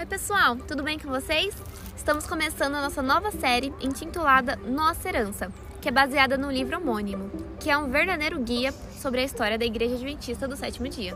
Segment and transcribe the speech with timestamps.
[0.00, 1.54] Oi, pessoal, tudo bem com vocês?
[1.94, 7.30] Estamos começando a nossa nova série intitulada Nossa Herança, que é baseada no livro homônimo,
[7.60, 11.14] que é um verdadeiro guia sobre a história da Igreja Adventista do Sétimo Dia.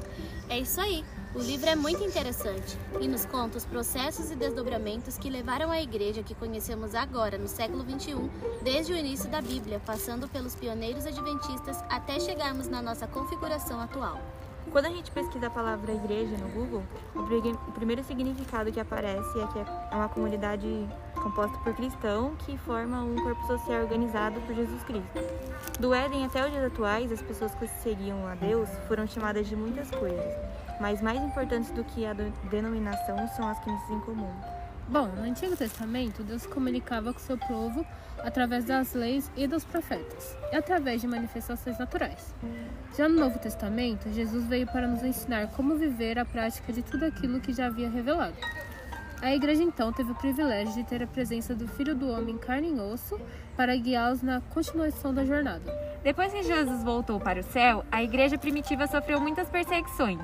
[0.50, 1.02] É isso aí.
[1.34, 5.80] O livro é muito interessante e nos conta os processos e desdobramentos que levaram a
[5.80, 8.30] igreja que conhecemos agora, no século XXI,
[8.62, 14.20] desde o início da Bíblia, passando pelos pioneiros adventistas até chegarmos na nossa configuração atual.
[14.74, 16.82] Quando a gente pesquisa a palavra igreja no Google,
[17.14, 20.66] o primeiro significado que aparece é que é uma comunidade
[21.14, 25.20] composta por cristãos que forma um corpo social organizado por Jesus Cristo.
[25.78, 29.54] Do Éden até os dias atuais, as pessoas que seguiam a Deus foram chamadas de
[29.54, 30.34] muitas coisas,
[30.80, 32.12] mas mais importantes do que a
[32.50, 34.34] denominação são as crenças em comum.
[34.86, 37.86] Bom, no Antigo Testamento, Deus comunicava com seu povo
[38.22, 42.34] através das leis e dos profetas, e através de manifestações naturais.
[42.96, 47.06] Já no Novo Testamento, Jesus veio para nos ensinar como viver a prática de tudo
[47.06, 48.36] aquilo que já havia revelado.
[49.22, 52.38] A igreja então teve o privilégio de ter a presença do Filho do Homem em
[52.38, 53.18] carne e osso
[53.56, 55.72] para guiá-los na continuação da jornada.
[56.02, 60.20] Depois que Jesus voltou para o céu, a igreja primitiva sofreu muitas perseguições.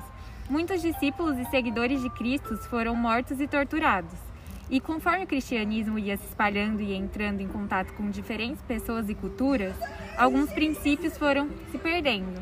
[0.47, 4.30] Muitos discípulos e seguidores de Cristo foram mortos e torturados.
[4.71, 9.13] E conforme o cristianismo ia se espalhando e entrando em contato com diferentes pessoas e
[9.13, 9.75] culturas,
[10.17, 12.41] alguns princípios foram se perdendo.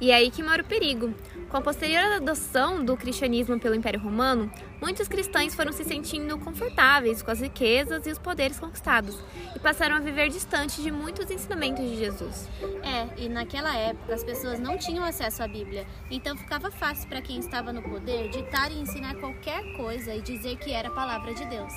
[0.00, 1.12] E é aí que mora o perigo.
[1.48, 7.22] Com a posterior adoção do cristianismo pelo Império Romano, muitos cristãos foram se sentindo confortáveis
[7.22, 9.18] com as riquezas e os poderes conquistados
[9.56, 12.48] e passaram a viver distante de muitos ensinamentos de Jesus.
[12.82, 17.22] É, e naquela época as pessoas não tinham acesso à Bíblia, então ficava fácil para
[17.22, 21.32] quem estava no poder ditar e ensinar qualquer coisa e dizer que era a palavra
[21.34, 21.72] de Deus.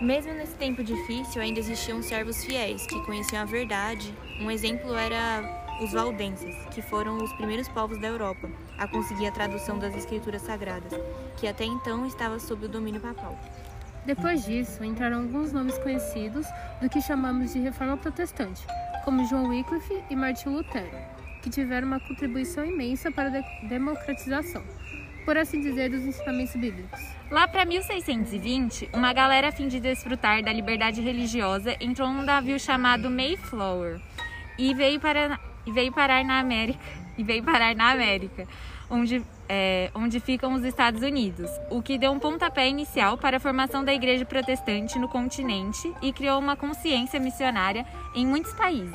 [0.00, 4.14] Mesmo nesse tempo difícil, ainda existiam servos fiéis que conheciam a verdade.
[4.38, 9.32] Um exemplo era os valdenses, que foram os primeiros povos da Europa a conseguir a
[9.32, 10.92] tradução das escrituras sagradas,
[11.36, 13.38] que até então estava sob o domínio papal.
[14.04, 16.46] Depois disso, entraram alguns nomes conhecidos
[16.80, 18.64] do que chamamos de Reforma Protestante,
[19.04, 20.96] como João Wycliffe e Martim Lutero,
[21.42, 24.62] que tiveram uma contribuição imensa para a democratização,
[25.24, 27.00] por assim dizer, dos ensinamentos bíblicos.
[27.30, 32.60] Lá para 1620, uma galera a fim de desfrutar da liberdade religiosa entrou num navio
[32.60, 34.00] chamado Mayflower
[34.56, 36.80] e veio para e veio parar na América
[37.18, 38.46] e veio parar na América,
[38.90, 43.40] onde é, onde ficam os Estados Unidos, o que deu um pontapé inicial para a
[43.40, 48.94] formação da igreja protestante no continente e criou uma consciência missionária em muitos países.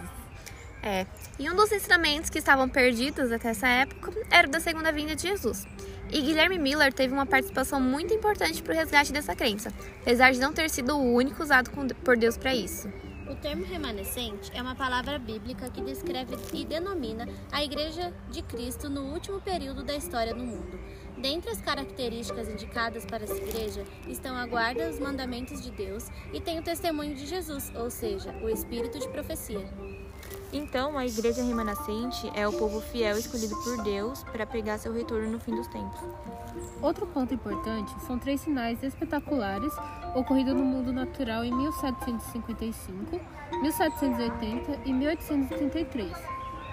[0.83, 1.05] É,
[1.37, 5.15] e um dos ensinamentos que estavam perdidos até essa época era o da segunda vinda
[5.15, 5.65] de Jesus.
[6.11, 9.71] E Guilherme Miller teve uma participação muito importante para o resgate dessa crença,
[10.01, 11.69] apesar de não ter sido o único usado
[12.03, 12.91] por Deus para isso.
[13.29, 18.89] O termo remanescente é uma palavra bíblica que descreve e denomina a Igreja de Cristo
[18.89, 20.79] no último período da história do mundo.
[21.17, 26.41] Dentre as características indicadas para essa igreja estão a guarda dos mandamentos de Deus e
[26.41, 29.69] tem o testemunho de Jesus, ou seja, o espírito de profecia.
[30.53, 35.31] Então, a igreja remanescente é o povo fiel escolhido por Deus para pegar seu retorno
[35.31, 35.99] no fim dos tempos.
[36.81, 39.73] Outro ponto importante são três sinais espetaculares
[40.13, 43.17] ocorridos no mundo natural em 1755,
[43.61, 46.11] 1780 e 1833.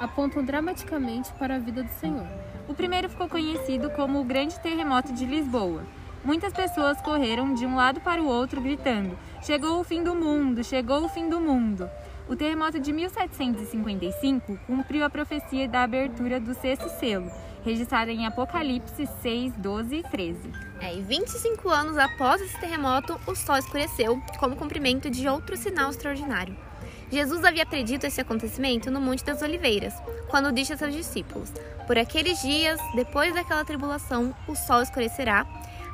[0.00, 2.26] Apontam dramaticamente para a vida do Senhor.
[2.66, 5.84] O primeiro ficou conhecido como o Grande Terremoto de Lisboa.
[6.24, 10.64] Muitas pessoas correram de um lado para o outro gritando: Chegou o fim do mundo!
[10.64, 11.88] Chegou o fim do mundo!
[12.28, 17.32] O terremoto de 1755 cumpriu a profecia da abertura do sexto selo,
[17.64, 20.38] registrada em Apocalipse 6, 12 e 13.
[20.78, 25.88] É, e 25 anos após esse terremoto, o sol escureceu, como cumprimento de outro sinal
[25.88, 26.54] extraordinário.
[27.10, 29.94] Jesus havia predito esse acontecimento no Monte das Oliveiras,
[30.28, 31.50] quando disse a seus discípulos:
[31.86, 35.46] Por aqueles dias, depois daquela tribulação, o sol escurecerá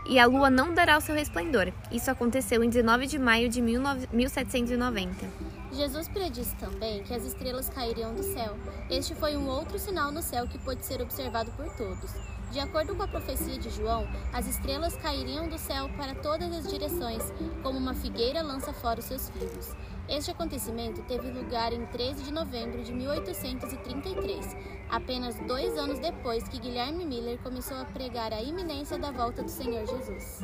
[0.08, 1.72] e a lua não dará o seu resplendor.
[1.92, 5.53] Isso aconteceu em 19 de maio de 1790.
[5.74, 8.56] Jesus predisse também que as estrelas cairiam do céu.
[8.88, 12.10] Este foi um outro sinal no céu que pôde ser observado por todos.
[12.52, 16.68] De acordo com a profecia de João, as estrelas cairiam do céu para todas as
[16.68, 17.22] direções,
[17.62, 19.74] como uma figueira lança fora os seus filhos.
[20.08, 24.54] Este acontecimento teve lugar em 13 de novembro de 1833,
[24.90, 29.50] apenas dois anos depois que Guilherme Miller começou a pregar a iminência da volta do
[29.50, 30.42] Senhor Jesus.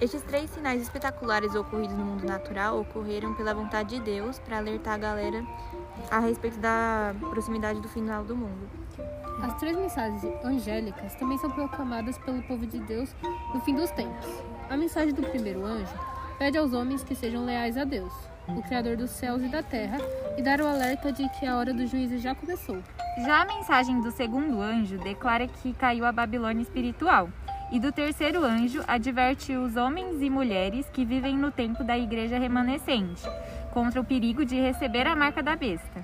[0.00, 4.94] Estes três sinais espetaculares ocorridos no mundo natural ocorreram pela vontade de Deus para alertar
[4.94, 5.44] a galera
[6.10, 8.70] a respeito da proximidade do final do mundo.
[9.42, 13.14] As três mensagens angélicas também são proclamadas pelo povo de Deus
[13.54, 14.26] no fim dos tempos.
[14.70, 15.94] A mensagem do primeiro anjo
[16.38, 18.12] pede aos homens que sejam leais a Deus,
[18.46, 19.98] o Criador dos céus e da terra,
[20.36, 22.78] e dar o alerta de que a hora do juízo já começou.
[23.24, 27.28] Já a mensagem do segundo anjo declara que caiu a Babilônia espiritual
[27.70, 32.38] E do terceiro anjo adverte os homens e mulheres que vivem no tempo da igreja
[32.38, 33.22] remanescente,
[33.72, 36.02] contra o perigo de receber a marca da besta.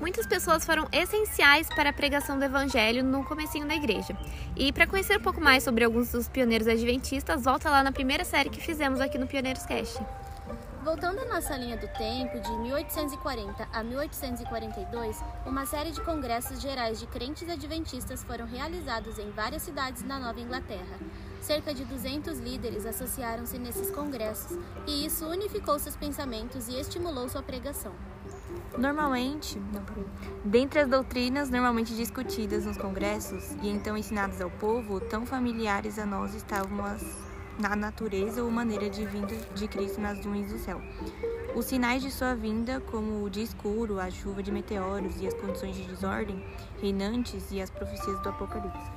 [0.00, 4.16] Muitas pessoas foram essenciais para a pregação do evangelho no comecinho da igreja.
[4.56, 8.24] E para conhecer um pouco mais sobre alguns dos pioneiros adventistas, volta lá na primeira
[8.24, 10.02] série que fizemos aqui no Pioneiros Cast.
[10.82, 16.98] Voltando à nossa linha do tempo, de 1840 a 1842, uma série de congressos gerais
[16.98, 20.98] de crentes adventistas foram realizados em várias cidades na Nova Inglaterra.
[21.42, 27.42] Cerca de 200 líderes associaram-se nesses congressos, e isso unificou seus pensamentos e estimulou sua
[27.42, 27.92] pregação.
[28.78, 29.60] Normalmente,
[30.42, 36.06] dentre as doutrinas normalmente discutidas nos congressos e então ensinadas ao povo, tão familiares a
[36.06, 37.29] nós estavam as
[37.60, 40.80] na natureza ou maneira de vinda de Cristo nas nuvens do céu.
[41.54, 45.34] Os sinais de sua vinda, como o dia escuro, a chuva de meteoros e as
[45.34, 46.42] condições de desordem
[46.80, 48.90] reinantes e as profecias do Apocalipse.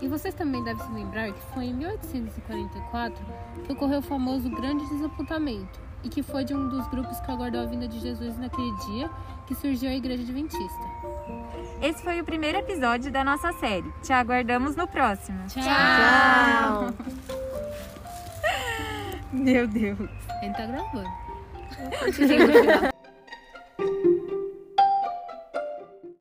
[0.00, 3.24] E vocês também devem se lembrar que foi em 1844
[3.64, 7.62] que ocorreu o famoso Grande Desapontamento, e que foi de um dos grupos que aguardou
[7.62, 9.10] a vinda de Jesus naquele dia
[9.46, 10.84] que surgiu a Igreja Adventista.
[11.82, 13.90] Esse foi o primeiro episódio da nossa série.
[14.02, 15.38] Te aguardamos no próximo.
[15.48, 17.43] Tchau!
[19.34, 19.98] Meu Deus.
[20.42, 21.10] Ele tá gravando.
[21.98, 22.93] Continua.